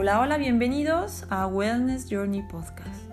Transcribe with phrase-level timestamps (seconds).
[0.00, 3.10] Hola, hola, bienvenidos a Wellness Journey Podcast.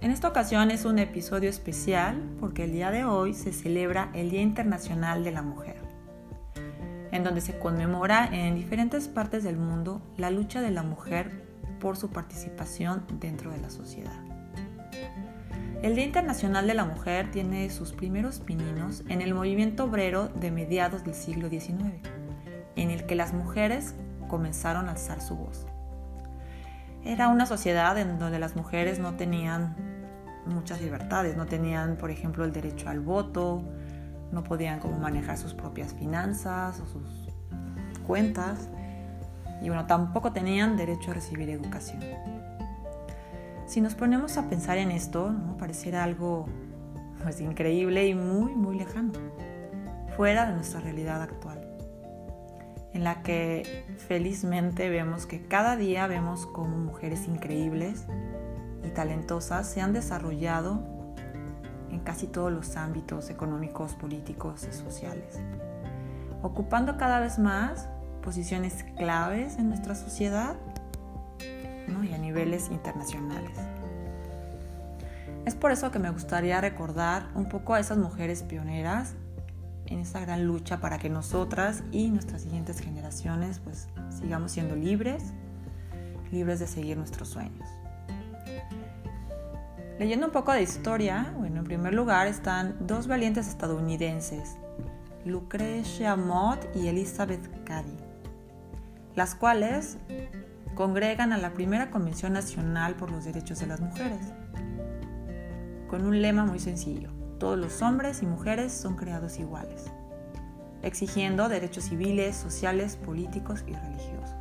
[0.00, 4.28] En esta ocasión es un episodio especial porque el día de hoy se celebra el
[4.28, 5.76] Día Internacional de la Mujer,
[7.12, 11.44] en donde se conmemora en diferentes partes del mundo la lucha de la mujer
[11.78, 14.18] por su participación dentro de la sociedad.
[15.82, 20.50] El Día Internacional de la Mujer tiene sus primeros pininos en el movimiento obrero de
[20.50, 21.94] mediados del siglo XIX,
[22.74, 23.94] en el que las mujeres
[24.26, 25.68] comenzaron a alzar su voz.
[27.08, 29.74] Era una sociedad en donde las mujeres no tenían
[30.44, 33.62] muchas libertades, no tenían, por ejemplo, el derecho al voto,
[34.30, 37.30] no podían como manejar sus propias finanzas o sus
[38.06, 38.68] cuentas
[39.62, 42.04] y bueno, tampoco tenían derecho a recibir educación.
[43.64, 45.56] Si nos ponemos a pensar en esto, ¿no?
[45.56, 46.44] pareciera algo
[47.22, 49.12] pues, increíble y muy, muy lejano,
[50.14, 51.67] fuera de nuestra realidad actual,
[52.94, 58.06] en la que felizmente vemos que cada día vemos como mujeres increíbles
[58.84, 60.82] y talentosas se han desarrollado
[61.90, 65.38] en casi todos los ámbitos económicos, políticos y sociales,
[66.42, 67.88] ocupando cada vez más
[68.22, 70.56] posiciones claves en nuestra sociedad
[72.04, 73.58] y a niveles internacionales.
[75.46, 79.14] Es por eso que me gustaría recordar un poco a esas mujeres pioneras
[79.90, 85.22] en esta gran lucha para que nosotras y nuestras siguientes generaciones pues sigamos siendo libres,
[86.30, 87.68] libres de seguir nuestros sueños.
[89.98, 94.56] Leyendo un poco de historia, bueno, en primer lugar están dos valientes estadounidenses,
[95.24, 97.96] Lucretia Mott y Elizabeth Cady,
[99.16, 99.98] las cuales
[100.76, 104.20] congregan a la primera Convención Nacional por los Derechos de las Mujeres,
[105.88, 109.86] con un lema muy sencillo, todos los hombres y mujeres son creados iguales,
[110.82, 114.36] exigiendo derechos civiles, sociales, políticos y religiosos.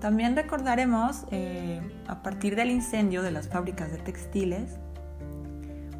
[0.00, 4.78] También recordaremos, eh, a partir del incendio de las fábricas de textiles,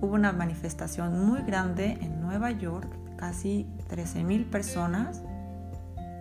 [0.00, 5.22] hubo una manifestación muy grande en Nueva York, casi 13.000 personas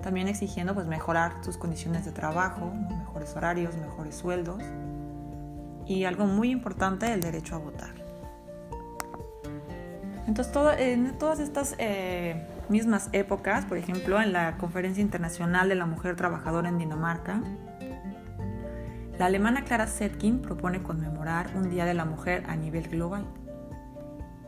[0.05, 4.61] también exigiendo pues, mejorar sus condiciones de trabajo, mejores horarios, mejores sueldos
[5.87, 8.04] y algo muy importante, el derecho a votar.
[10.27, 15.85] Entonces, en todas estas eh, mismas épocas, por ejemplo, en la Conferencia Internacional de la
[15.85, 17.41] Mujer Trabajadora en Dinamarca,
[19.19, 23.25] la alemana Clara Zetkin propone conmemorar un Día de la Mujer a nivel global.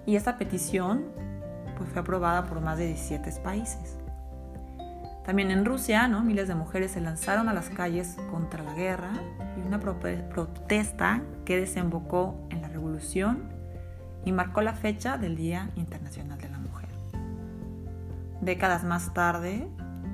[0.06, 1.06] Y esta petición
[1.78, 3.98] pues, fue aprobada por más de 17 países.
[5.26, 6.24] También en Rusia, ¿no?
[6.24, 9.12] miles de mujeres se lanzaron a las calles contra la guerra
[9.58, 13.57] y una protesta que desembocó en la revolución
[14.28, 16.90] y marcó la fecha del Día Internacional de la Mujer.
[18.42, 19.70] Décadas más tarde,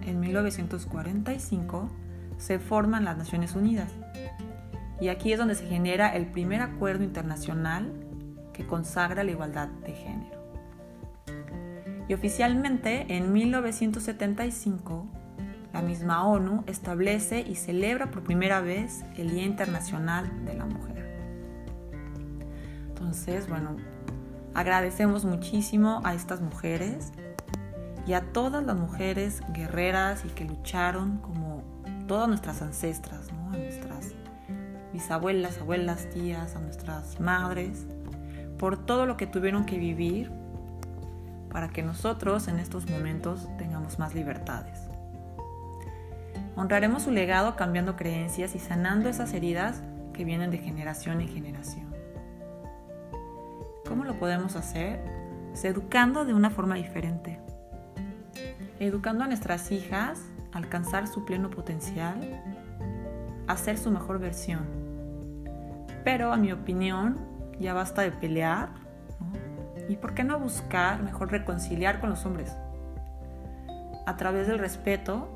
[0.06, 1.90] en 1945,
[2.38, 3.90] se forman las Naciones Unidas
[5.02, 7.92] y aquí es donde se genera el primer acuerdo internacional
[8.54, 10.44] que consagra la igualdad de género
[12.08, 15.08] y oficialmente en 1975
[15.74, 20.94] la misma ONU establece y celebra por primera vez el Día Internacional de la Mujer.
[22.90, 23.78] Entonces, bueno,
[24.54, 27.12] agradecemos muchísimo a estas mujeres
[28.06, 31.64] y a todas las mujeres guerreras y que lucharon como
[32.08, 34.14] todas nuestras ancestras, a nuestras
[34.92, 37.86] bisabuelas, abuelas, tías, a nuestras madres,
[38.60, 40.32] por todo lo que tuvieron que vivir
[41.50, 44.80] para que nosotros en estos momentos tengamos más libertades.
[46.56, 49.82] Honraremos su legado cambiando creencias y sanando esas heridas
[50.14, 51.93] que vienen de generación en generación.
[53.88, 55.00] ¿Cómo lo podemos hacer?
[55.50, 57.40] Pues educando de una forma diferente.
[58.80, 60.22] Educando a nuestras hijas
[60.52, 62.42] a alcanzar su pleno potencial,
[63.48, 64.66] a ser su mejor versión.
[66.04, 67.18] Pero a mi opinión,
[67.60, 68.84] ya basta de pelear
[69.90, 72.56] ¿Y por qué no buscar mejor reconciliar con los hombres?
[74.06, 75.30] A través del respeto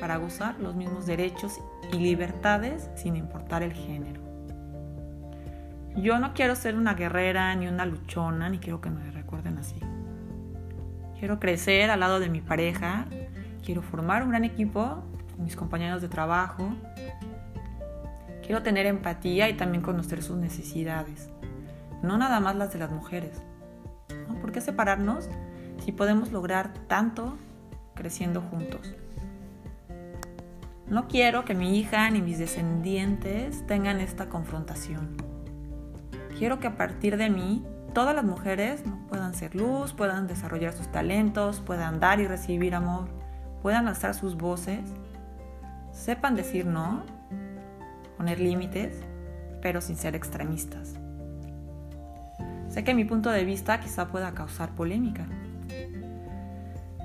[0.00, 1.60] para gozar los mismos derechos
[1.92, 4.31] y libertades sin importar el género.
[5.96, 9.76] Yo no quiero ser una guerrera ni una luchona, ni quiero que me recuerden así.
[11.18, 13.04] Quiero crecer al lado de mi pareja,
[13.62, 15.04] quiero formar un gran equipo
[15.34, 16.74] con mis compañeros de trabajo,
[18.44, 21.30] quiero tener empatía y también conocer sus necesidades,
[22.02, 23.42] no nada más las de las mujeres.
[24.40, 25.28] ¿Por qué separarnos
[25.84, 27.36] si podemos lograr tanto
[27.94, 28.94] creciendo juntos?
[30.88, 35.31] No quiero que mi hija ni mis descendientes tengan esta confrontación.
[36.42, 40.90] Quiero que a partir de mí todas las mujeres puedan ser luz, puedan desarrollar sus
[40.90, 43.06] talentos, puedan dar y recibir amor,
[43.62, 44.80] puedan alzar sus voces
[45.92, 47.04] sepan decir no,
[48.16, 49.04] poner límites,
[49.60, 50.94] pero sin ser extremistas.
[52.70, 55.26] Sé que mi punto de vista quizá pueda causar polémica,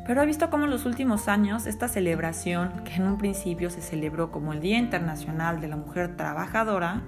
[0.07, 3.83] pero he visto cómo en los últimos años esta celebración, que en un principio se
[3.83, 7.04] celebró como el Día Internacional de la Mujer Trabajadora,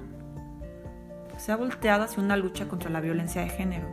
[1.39, 3.88] se ha volteado hacia una lucha contra la violencia de género,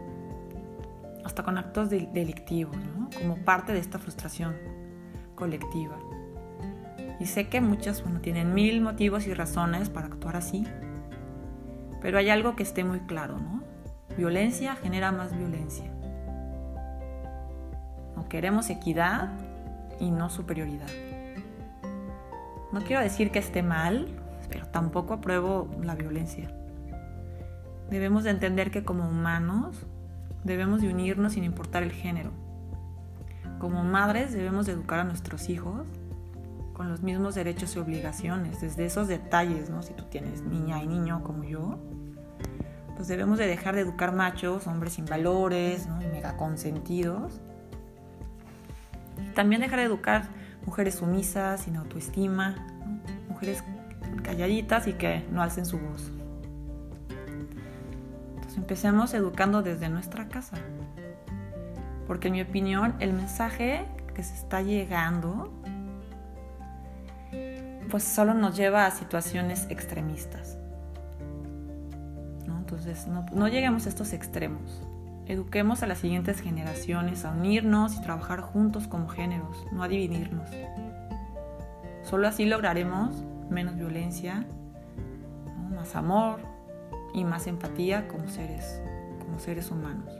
[1.24, 2.76] hasta con actos delictivos,
[3.18, 4.54] como parte de esta frustración
[5.34, 5.96] colectiva.
[7.18, 10.66] Y sé que muchas bueno, tienen mil motivos y razones para actuar así,
[12.02, 13.62] pero hay algo que esté muy claro, ¿no?
[14.16, 15.96] Violencia genera más violencia
[18.28, 19.30] queremos equidad
[20.00, 20.88] y no superioridad.
[22.72, 24.08] No quiero decir que esté mal,
[24.50, 26.50] pero tampoco apruebo la violencia.
[27.90, 29.86] Debemos de entender que como humanos
[30.44, 32.30] debemos de unirnos sin importar el género.
[33.58, 35.86] Como madres debemos de educar a nuestros hijos
[36.72, 39.82] con los mismos derechos y obligaciones, desde esos detalles, ¿no?
[39.82, 41.78] Si tú tienes niña y niño como yo,
[42.96, 45.96] pues debemos de dejar de educar machos, hombres sin valores, ¿no?
[45.96, 47.40] mega consentidos,
[49.34, 50.28] también dejar de educar
[50.66, 52.56] mujeres sumisas, sin autoestima,
[53.28, 53.62] mujeres
[54.22, 56.10] calladitas y que no alcen su voz.
[58.56, 60.56] Entonces empecemos educando desde nuestra casa.
[62.06, 65.52] Porque en mi opinión el mensaje que se está llegando
[67.90, 70.58] pues solo nos lleva a situaciones extremistas.
[72.46, 74.82] Entonces no, no lleguemos a estos extremos.
[75.26, 80.48] Eduquemos a las siguientes generaciones a unirnos y trabajar juntos como géneros, no a dividirnos.
[82.02, 84.44] Solo así lograremos menos violencia,
[85.74, 86.55] más amor
[87.16, 88.80] y más empatía como seres,
[89.18, 90.12] como seres humanos.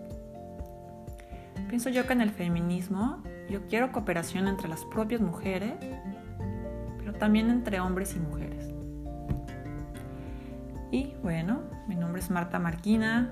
[1.69, 5.75] Pienso yo que en el feminismo yo quiero cooperación entre las propias mujeres,
[6.99, 8.73] pero también entre hombres y mujeres.
[10.91, 13.31] Y bueno, mi nombre es Marta Marquina,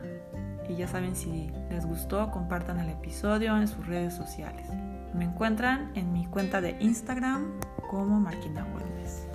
[0.68, 4.68] y ya saben, si les gustó, compartan el episodio en sus redes sociales.
[5.14, 9.26] Me encuentran en mi cuenta de Instagram como Marquina Wellness.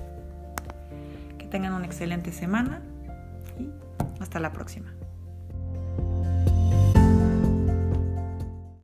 [1.37, 2.81] Que tengan una excelente semana
[4.19, 4.98] hasta la próxima.